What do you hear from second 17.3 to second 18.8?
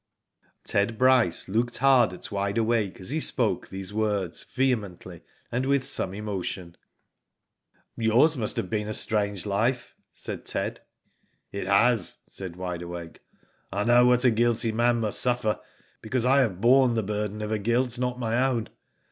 of a guilt not my own.